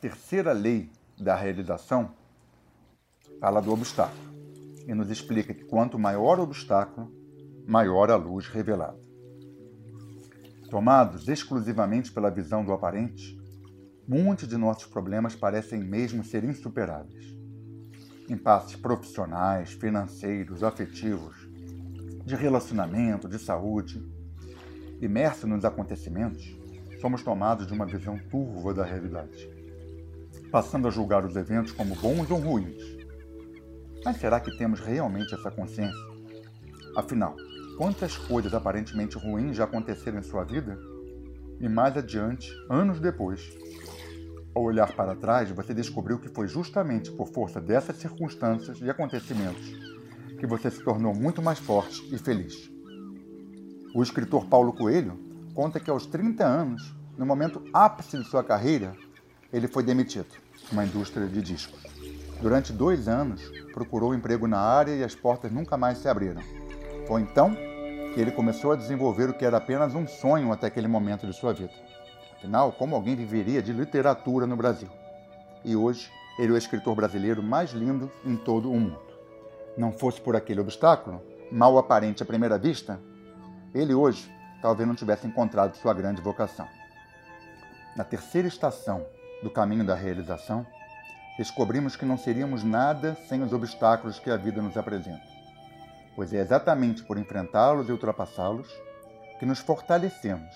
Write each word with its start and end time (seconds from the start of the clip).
terceira 0.00 0.52
lei 0.52 0.90
da 1.18 1.36
realização 1.36 2.12
fala 3.38 3.60
do 3.60 3.70
obstáculo 3.70 4.30
e 4.86 4.94
nos 4.94 5.10
explica 5.10 5.52
que 5.52 5.64
quanto 5.64 5.98
maior 5.98 6.38
o 6.38 6.42
obstáculo, 6.42 7.12
maior 7.66 8.10
a 8.10 8.16
luz 8.16 8.48
revelada. 8.48 8.98
Tomados 10.70 11.28
exclusivamente 11.28 12.10
pela 12.12 12.30
visão 12.30 12.64
do 12.64 12.72
aparente, 12.72 13.38
muitos 14.08 14.48
de 14.48 14.56
nossos 14.56 14.86
problemas 14.86 15.36
parecem 15.36 15.80
mesmo 15.80 16.24
ser 16.24 16.44
insuperáveis. 16.44 17.36
Impasses 18.28 18.76
profissionais, 18.76 19.72
financeiros, 19.72 20.62
afetivos, 20.62 21.36
de 22.24 22.34
relacionamento, 22.34 23.28
de 23.28 23.38
saúde. 23.38 24.02
Imersos 25.00 25.44
nos 25.44 25.64
acontecimentos, 25.64 26.56
somos 27.00 27.22
tomados 27.22 27.66
de 27.66 27.74
uma 27.74 27.84
visão 27.84 28.18
turva 28.30 28.72
da 28.72 28.84
realidade, 28.84 29.59
passando 30.50 30.88
a 30.88 30.90
julgar 30.90 31.24
os 31.24 31.36
eventos 31.36 31.72
como 31.72 31.94
bons 31.96 32.30
ou 32.30 32.38
ruins. 32.38 32.82
Mas 34.04 34.16
será 34.16 34.40
que 34.40 34.56
temos 34.56 34.80
realmente 34.80 35.34
essa 35.34 35.50
consciência? 35.50 36.10
Afinal, 36.96 37.36
quantas 37.76 38.16
coisas 38.16 38.52
aparentemente 38.52 39.16
ruins 39.16 39.56
já 39.56 39.64
aconteceram 39.64 40.18
em 40.18 40.22
sua 40.22 40.44
vida? 40.44 40.78
E 41.60 41.68
mais 41.68 41.96
adiante, 41.96 42.50
anos 42.68 42.98
depois, 42.98 43.52
ao 44.54 44.64
olhar 44.64 44.92
para 44.94 45.14
trás, 45.14 45.50
você 45.50 45.72
descobriu 45.72 46.18
que 46.18 46.28
foi 46.28 46.48
justamente 46.48 47.10
por 47.12 47.28
força 47.28 47.60
dessas 47.60 47.96
circunstâncias 47.96 48.80
e 48.80 48.90
acontecimentos 48.90 49.90
que 50.38 50.46
você 50.46 50.70
se 50.70 50.82
tornou 50.82 51.14
muito 51.14 51.42
mais 51.42 51.58
forte 51.58 52.02
e 52.12 52.18
feliz. 52.18 52.70
O 53.94 54.02
escritor 54.02 54.46
Paulo 54.46 54.72
Coelho 54.72 55.18
conta 55.54 55.78
que 55.78 55.90
aos 55.90 56.06
30 56.06 56.44
anos, 56.44 56.94
no 57.16 57.26
momento 57.26 57.62
ápice 57.72 58.18
de 58.18 58.24
sua 58.24 58.42
carreira, 58.42 58.96
ele 59.52 59.66
foi 59.66 59.82
demitido 59.82 60.28
uma 60.70 60.84
indústria 60.84 61.26
de 61.26 61.42
discos. 61.42 61.80
Durante 62.40 62.72
dois 62.72 63.08
anos, 63.08 63.42
procurou 63.72 64.14
emprego 64.14 64.46
na 64.46 64.58
área 64.58 64.94
e 64.94 65.04
as 65.04 65.14
portas 65.14 65.50
nunca 65.50 65.76
mais 65.76 65.98
se 65.98 66.08
abriram. 66.08 66.42
Foi 67.06 67.20
então 67.20 67.54
que 68.14 68.20
ele 68.20 68.30
começou 68.30 68.72
a 68.72 68.76
desenvolver 68.76 69.28
o 69.28 69.34
que 69.34 69.44
era 69.44 69.58
apenas 69.58 69.94
um 69.94 70.06
sonho 70.06 70.52
até 70.52 70.66
aquele 70.66 70.88
momento 70.88 71.26
de 71.26 71.32
sua 71.32 71.52
vida. 71.52 71.72
Afinal, 72.36 72.72
como 72.72 72.94
alguém 72.96 73.14
viveria 73.14 73.62
de 73.62 73.72
literatura 73.72 74.46
no 74.46 74.56
Brasil? 74.56 74.88
E 75.64 75.76
hoje, 75.76 76.10
ele 76.38 76.52
é 76.52 76.54
o 76.54 76.58
escritor 76.58 76.94
brasileiro 76.94 77.42
mais 77.42 77.72
lindo 77.72 78.10
em 78.24 78.36
todo 78.36 78.70
o 78.70 78.80
mundo. 78.80 78.98
Não 79.76 79.92
fosse 79.92 80.20
por 80.20 80.34
aquele 80.34 80.60
obstáculo, 80.60 81.20
mal 81.52 81.76
aparente 81.76 82.22
à 82.22 82.26
primeira 82.26 82.56
vista, 82.56 82.98
ele 83.74 83.94
hoje 83.94 84.30
talvez 84.62 84.88
não 84.88 84.94
tivesse 84.94 85.26
encontrado 85.26 85.76
sua 85.76 85.92
grande 85.92 86.20
vocação. 86.22 86.66
Na 87.96 88.04
terceira 88.04 88.48
estação 88.48 89.04
do 89.42 89.50
caminho 89.50 89.84
da 89.84 89.94
realização, 89.94 90.66
descobrimos 91.38 91.96
que 91.96 92.04
não 92.04 92.18
seríamos 92.18 92.62
nada 92.62 93.16
sem 93.28 93.42
os 93.42 93.52
obstáculos 93.52 94.18
que 94.18 94.30
a 94.30 94.36
vida 94.36 94.60
nos 94.60 94.76
apresenta, 94.76 95.26
pois 96.14 96.32
é 96.32 96.38
exatamente 96.38 97.02
por 97.02 97.16
enfrentá-los 97.16 97.88
e 97.88 97.92
ultrapassá-los 97.92 98.68
que 99.38 99.46
nos 99.46 99.58
fortalecemos, 99.60 100.54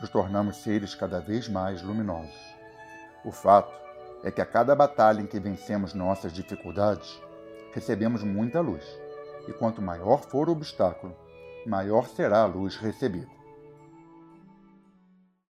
nos 0.00 0.10
tornamos 0.10 0.58
seres 0.58 0.94
cada 0.94 1.20
vez 1.20 1.48
mais 1.48 1.82
luminosos. 1.82 2.52
O 3.24 3.32
fato 3.32 3.72
é 4.22 4.30
que 4.30 4.40
a 4.40 4.46
cada 4.46 4.74
batalha 4.74 5.20
em 5.20 5.26
que 5.26 5.40
vencemos 5.40 5.94
nossas 5.94 6.32
dificuldades, 6.32 7.20
recebemos 7.72 8.22
muita 8.22 8.60
luz, 8.60 8.84
e 9.48 9.52
quanto 9.52 9.80
maior 9.80 10.18
for 10.18 10.48
o 10.48 10.52
obstáculo, 10.52 11.16
maior 11.66 12.06
será 12.06 12.42
a 12.42 12.46
luz 12.46 12.76
recebida. 12.76 13.41